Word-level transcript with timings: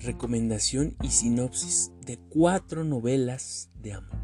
recomendación 0.00 0.96
y 1.02 1.08
sinopsis 1.08 1.92
de 2.04 2.18
cuatro 2.28 2.84
novelas 2.84 3.70
de 3.80 3.94
amor. 3.94 4.18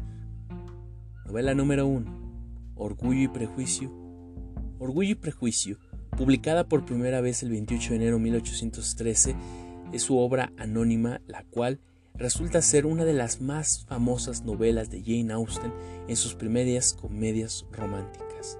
Novela 1.25 1.53
número 1.53 1.85
1. 1.87 2.73
Orgullo 2.75 3.21
y 3.21 3.27
Prejuicio. 3.27 3.91
Orgullo 4.79 5.11
y 5.11 5.15
Prejuicio, 5.15 5.77
publicada 6.17 6.67
por 6.67 6.85
primera 6.85 7.21
vez 7.21 7.43
el 7.43 7.49
28 7.49 7.89
de 7.89 7.95
enero 7.95 8.17
de 8.17 8.23
1813, 8.23 9.35
es 9.91 10.01
su 10.01 10.17
obra 10.17 10.51
anónima, 10.57 11.21
la 11.27 11.43
cual 11.43 11.79
resulta 12.15 12.61
ser 12.61 12.85
una 12.85 13.05
de 13.05 13.13
las 13.13 13.41
más 13.41 13.85
famosas 13.85 14.43
novelas 14.43 14.89
de 14.89 15.01
Jane 15.01 15.33
Austen 15.33 15.73
en 16.07 16.15
sus 16.15 16.35
primeras 16.35 16.93
comedias 16.93 17.65
románticas. 17.71 18.57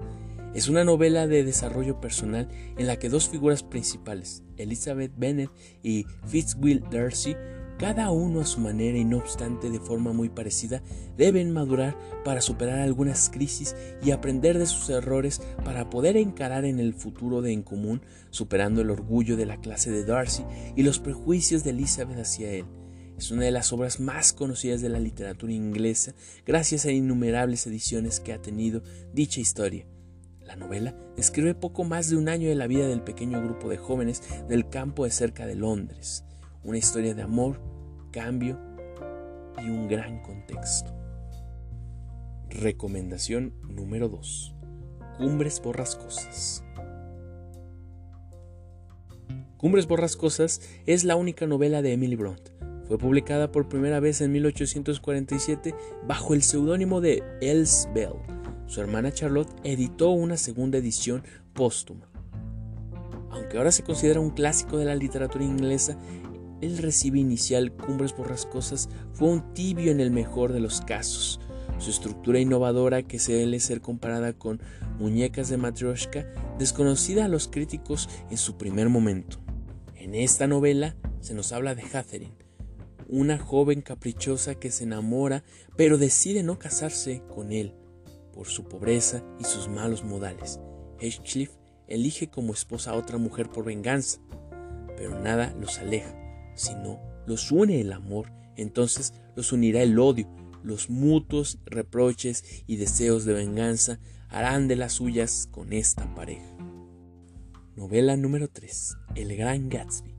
Es 0.56 0.70
una 0.70 0.84
novela 0.84 1.26
de 1.26 1.44
desarrollo 1.44 2.00
personal 2.00 2.48
en 2.78 2.86
la 2.86 2.98
que 2.98 3.10
dos 3.10 3.28
figuras 3.28 3.62
principales, 3.62 4.42
Elizabeth 4.56 5.12
Bennet 5.14 5.50
y 5.82 6.06
Fitzwill 6.26 6.82
Darcy, 6.90 7.36
cada 7.78 8.10
uno 8.10 8.40
a 8.40 8.46
su 8.46 8.60
manera 8.60 8.96
y 8.96 9.04
no 9.04 9.18
obstante 9.18 9.68
de 9.68 9.78
forma 9.80 10.14
muy 10.14 10.30
parecida, 10.30 10.82
deben 11.18 11.52
madurar 11.52 11.94
para 12.24 12.40
superar 12.40 12.78
algunas 12.78 13.28
crisis 13.28 13.76
y 14.02 14.12
aprender 14.12 14.56
de 14.56 14.64
sus 14.64 14.88
errores 14.88 15.42
para 15.62 15.90
poder 15.90 16.16
encarar 16.16 16.64
en 16.64 16.80
el 16.80 16.94
futuro 16.94 17.42
de 17.42 17.52
en 17.52 17.62
común, 17.62 18.00
superando 18.30 18.80
el 18.80 18.88
orgullo 18.88 19.36
de 19.36 19.44
la 19.44 19.60
clase 19.60 19.90
de 19.90 20.06
Darcy 20.06 20.46
y 20.74 20.84
los 20.84 21.00
prejuicios 21.00 21.64
de 21.64 21.70
Elizabeth 21.72 22.18
hacia 22.18 22.50
él. 22.50 22.64
Es 23.18 23.30
una 23.30 23.44
de 23.44 23.50
las 23.50 23.74
obras 23.74 24.00
más 24.00 24.32
conocidas 24.32 24.80
de 24.80 24.88
la 24.88 25.00
literatura 25.00 25.52
inglesa 25.52 26.14
gracias 26.46 26.86
a 26.86 26.92
innumerables 26.92 27.66
ediciones 27.66 28.20
que 28.20 28.32
ha 28.32 28.40
tenido 28.40 28.82
dicha 29.12 29.42
historia. 29.42 29.86
La 30.46 30.54
novela 30.54 30.94
describe 31.16 31.54
poco 31.54 31.82
más 31.84 32.08
de 32.08 32.16
un 32.16 32.28
año 32.28 32.48
de 32.48 32.54
la 32.54 32.68
vida 32.68 32.86
del 32.86 33.02
pequeño 33.02 33.42
grupo 33.42 33.68
de 33.68 33.78
jóvenes 33.78 34.22
del 34.48 34.68
campo 34.68 35.04
de 35.04 35.10
cerca 35.10 35.44
de 35.44 35.56
Londres, 35.56 36.24
una 36.62 36.78
historia 36.78 37.14
de 37.14 37.22
amor, 37.22 37.60
cambio 38.12 38.58
y 39.58 39.68
un 39.68 39.88
gran 39.88 40.22
contexto. 40.22 40.94
Recomendación 42.48 43.54
número 43.68 44.08
2. 44.08 44.54
Cumbres 45.18 45.60
Borrascosas. 45.60 46.62
Cumbres 49.56 49.88
Borrascosas 49.88 50.60
es 50.86 51.02
la 51.02 51.16
única 51.16 51.46
novela 51.46 51.82
de 51.82 51.92
Emily 51.92 52.14
Bront. 52.14 52.50
Fue 52.86 52.98
publicada 52.98 53.50
por 53.50 53.68
primera 53.68 53.98
vez 53.98 54.20
en 54.20 54.30
1847 54.30 55.74
bajo 56.06 56.34
el 56.34 56.42
seudónimo 56.42 57.00
de 57.00 57.24
Els 57.40 57.88
Bell 57.92 58.14
su 58.66 58.80
hermana 58.80 59.12
Charlotte 59.12 59.54
editó 59.64 60.10
una 60.10 60.36
segunda 60.36 60.78
edición 60.78 61.22
póstuma. 61.52 62.08
Aunque 63.30 63.58
ahora 63.58 63.72
se 63.72 63.82
considera 63.82 64.20
un 64.20 64.30
clásico 64.30 64.78
de 64.78 64.86
la 64.86 64.94
literatura 64.94 65.44
inglesa, 65.44 65.96
el 66.60 66.78
recibe 66.78 67.18
inicial 67.18 67.72
Cumbres 67.72 68.16
Borrascosas 68.16 68.88
fue 69.12 69.28
un 69.28 69.54
tibio 69.54 69.92
en 69.92 70.00
el 70.00 70.10
mejor 70.10 70.52
de 70.52 70.60
los 70.60 70.80
casos. 70.80 71.40
Su 71.78 71.90
estructura 71.90 72.40
innovadora, 72.40 73.02
que 73.02 73.18
suele 73.18 73.60
ser 73.60 73.82
comparada 73.82 74.32
con 74.32 74.60
Muñecas 74.98 75.50
de 75.50 75.58
Matryoshka, 75.58 76.26
desconocida 76.58 77.26
a 77.26 77.28
los 77.28 77.48
críticos 77.48 78.08
en 78.30 78.38
su 78.38 78.56
primer 78.56 78.88
momento. 78.88 79.38
En 79.94 80.14
esta 80.14 80.46
novela 80.46 80.96
se 81.20 81.34
nos 81.34 81.52
habla 81.52 81.74
de 81.74 81.82
Catherine, 81.82 82.32
una 83.08 83.38
joven 83.38 83.82
caprichosa 83.82 84.54
que 84.54 84.70
se 84.70 84.84
enamora 84.84 85.44
pero 85.76 85.98
decide 85.98 86.42
no 86.42 86.58
casarse 86.58 87.22
con 87.28 87.52
él 87.52 87.74
por 88.36 88.46
su 88.48 88.64
pobreza 88.64 89.24
y 89.40 89.44
sus 89.44 89.66
malos 89.66 90.04
modales. 90.04 90.60
Heathcliff 91.00 91.50
elige 91.88 92.28
como 92.28 92.52
esposa 92.52 92.90
a 92.90 92.96
otra 92.96 93.16
mujer 93.16 93.48
por 93.48 93.64
venganza, 93.64 94.20
pero 94.94 95.18
nada 95.18 95.56
los 95.58 95.78
aleja, 95.78 96.14
sino 96.54 97.00
los 97.26 97.50
une 97.50 97.80
el 97.80 97.92
amor, 97.92 98.30
entonces 98.56 99.14
los 99.34 99.52
unirá 99.52 99.82
el 99.82 99.98
odio, 99.98 100.28
los 100.62 100.90
mutuos 100.90 101.58
reproches 101.64 102.44
y 102.66 102.76
deseos 102.76 103.24
de 103.24 103.32
venganza 103.32 103.98
harán 104.28 104.68
de 104.68 104.76
las 104.76 104.92
suyas 104.92 105.48
con 105.50 105.72
esta 105.72 106.14
pareja. 106.14 106.56
Novela 107.74 108.16
número 108.16 108.48
3. 108.48 108.96
El 109.14 109.34
Gran 109.36 109.70
Gatsby. 109.70 110.15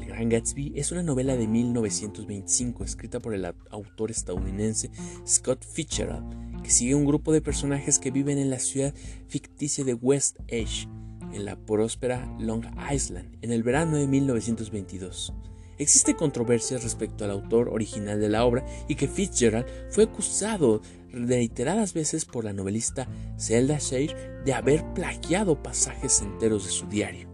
El 0.00 0.06
Gran 0.06 0.30
Gatsby 0.30 0.72
es 0.76 0.92
una 0.92 1.02
novela 1.02 1.36
de 1.36 1.46
1925 1.46 2.84
escrita 2.84 3.20
por 3.20 3.34
el 3.34 3.44
autor 3.70 4.10
estadounidense 4.10 4.90
Scott 5.26 5.64
Fitzgerald 5.64 6.62
que 6.62 6.70
sigue 6.70 6.94
un 6.94 7.04
grupo 7.04 7.32
de 7.32 7.42
personajes 7.42 7.98
que 7.98 8.10
viven 8.10 8.38
en 8.38 8.50
la 8.50 8.58
ciudad 8.58 8.94
ficticia 9.28 9.84
de 9.84 9.94
West 9.94 10.38
Edge, 10.48 10.88
en 11.32 11.44
la 11.44 11.56
próspera 11.56 12.34
Long 12.38 12.64
Island, 12.92 13.36
en 13.42 13.52
el 13.52 13.62
verano 13.62 13.96
de 13.96 14.06
1922. 14.06 15.32
Existe 15.78 16.14
controversia 16.14 16.78
respecto 16.78 17.24
al 17.24 17.30
autor 17.30 17.70
original 17.70 18.20
de 18.20 18.28
la 18.28 18.44
obra 18.44 18.64
y 18.88 18.96
que 18.96 19.08
Fitzgerald 19.08 19.66
fue 19.90 20.04
acusado 20.04 20.82
reiteradas 21.10 21.94
veces 21.94 22.26
por 22.26 22.44
la 22.44 22.52
novelista 22.52 23.08
Zelda 23.38 23.78
Shire 23.78 24.42
de 24.44 24.52
haber 24.52 24.84
plagiado 24.92 25.62
pasajes 25.62 26.20
enteros 26.20 26.66
de 26.66 26.70
su 26.70 26.86
diario. 26.86 27.29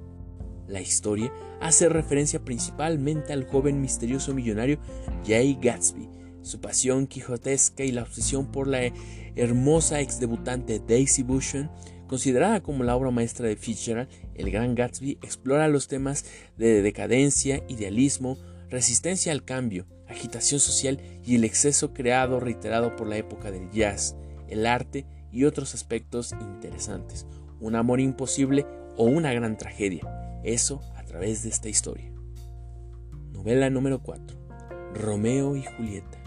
La 0.69 0.81
historia 0.81 1.32
hace 1.60 1.88
referencia 1.88 2.44
principalmente 2.44 3.32
al 3.32 3.47
joven 3.47 3.81
misterioso 3.81 4.34
millonario 4.34 4.78
Jay 5.27 5.59
Gatsby, 5.60 6.09
su 6.43 6.60
pasión 6.60 7.06
quijotesca 7.06 7.84
y 7.84 7.93
la 7.93 8.03
obsesión 8.03 8.50
por 8.50 8.66
la 8.69 8.93
hermosa 9.37 10.00
ex 10.00 10.21
debutante 10.21 10.81
Daisy 10.87 11.22
Buchanan, 11.22 11.71
considerada 12.06 12.62
como 12.62 12.84
la 12.84 12.97
obra 12.97 13.10
maestra 13.10 13.49
de 13.49 13.56
Fitzgerald, 13.56 14.09
El 14.34 14.50
Gran 14.50 14.75
Gatsby 14.75 15.19
explora 15.22 15.69
los 15.69 15.88
temas 15.88 16.25
de 16.56 16.83
decadencia, 16.83 17.62
idealismo, 17.69 18.38
resistencia 18.71 19.33
al 19.33 19.44
cambio, 19.44 19.87
agitación 20.09 20.60
social 20.60 21.00
y 21.25 21.34
el 21.37 21.44
exceso 21.44 21.93
creado 21.93 22.41
reiterado 22.41 22.94
por 22.97 23.09
la 23.09 23.16
época 23.16 23.50
del 23.50 23.71
jazz, 23.71 24.16
el 24.48 24.66
arte 24.66 25.04
y 25.33 25.44
otros 25.44 25.75
aspectos 25.75 26.33
interesantes, 26.41 27.27
un 27.60 27.75
amor 27.75 28.00
imposible 28.00 28.66
o 28.97 29.04
una 29.04 29.33
gran 29.33 29.59
tragedia, 29.59 30.16
eso 30.47 30.81
a 30.97 31.05
través 31.05 31.43
de 31.43 31.51
esta 31.51 31.69
historia. 31.69 32.12
Novela 33.33 33.69
número 33.71 34.01
4. 34.03 34.37
Romeo 34.95 35.57
y 35.57 35.65
Julieta. 35.65 36.23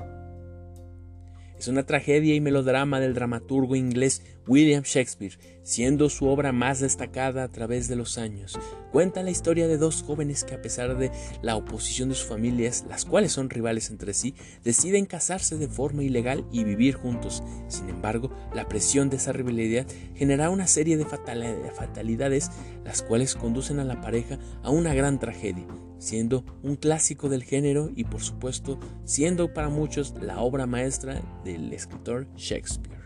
Es 1.59 1.67
una 1.67 1.85
tragedia 1.85 2.35
y 2.35 2.39
melodrama 2.39 3.01
del 3.01 3.13
dramaturgo 3.13 3.75
inglés 3.75 4.21
William 4.47 4.83
Shakespeare, 4.83 5.37
siendo 5.61 6.09
su 6.09 6.27
obra 6.27 6.53
más 6.53 6.79
destacada 6.79 7.43
a 7.43 7.51
través 7.51 7.89
de 7.89 7.97
los 7.97 8.17
años. 8.17 8.57
Cuenta 8.93 9.23
la 9.23 9.31
historia 9.31 9.67
de 9.67 9.77
dos 9.77 10.01
jóvenes 10.01 10.45
que 10.45 10.55
a 10.55 10.61
pesar 10.61 10.97
de 10.97 11.11
la 11.41 11.57
oposición 11.57 12.07
de 12.07 12.15
sus 12.15 12.29
familias, 12.29 12.85
las 12.87 13.03
cuales 13.03 13.33
son 13.33 13.49
rivales 13.49 13.89
entre 13.89 14.13
sí, 14.13 14.35
deciden 14.63 15.05
casarse 15.05 15.57
de 15.57 15.67
forma 15.67 16.01
ilegal 16.01 16.45
y 16.49 16.63
vivir 16.63 16.95
juntos. 16.95 17.43
Sin 17.67 17.89
embargo, 17.89 18.31
la 18.55 18.69
presión 18.69 19.09
de 19.09 19.17
esa 19.17 19.33
rivalidad 19.33 19.85
genera 20.15 20.49
una 20.51 20.65
serie 20.65 20.95
de 20.95 21.05
fatalidades, 21.05 22.51
las 22.85 23.01
cuales 23.01 23.35
conducen 23.35 23.79
a 23.79 23.83
la 23.83 23.99
pareja 23.99 24.39
a 24.63 24.69
una 24.69 24.93
gran 24.93 25.19
tragedia 25.19 25.67
siendo 25.99 26.43
un 26.63 26.75
clásico 26.75 27.29
del 27.29 27.43
género 27.43 27.91
y 27.95 28.05
por 28.05 28.21
supuesto 28.21 28.79
siendo 29.05 29.53
para 29.53 29.69
muchos 29.69 30.15
la 30.21 30.39
obra 30.39 30.65
maestra 30.65 31.21
del 31.43 31.71
escritor 31.71 32.27
Shakespeare. 32.35 32.98